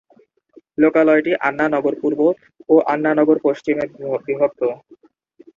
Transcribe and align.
লোকালয়টি 0.77 1.31
আন্না 1.47 1.65
নগর 1.73 1.93
পূর্ব 2.01 2.19
ও 2.69 2.75
আন্না 2.93 3.11
নগর 3.19 3.37
পশ্চিমে 3.45 3.85
বিভক্ত। 4.25 4.61